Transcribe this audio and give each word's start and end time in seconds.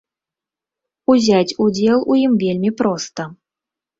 Узяць 1.15 1.55
удзел 1.65 1.99
у 2.13 2.17
ім 2.23 2.33
вельмі 2.47 2.71
проста. 2.83 3.29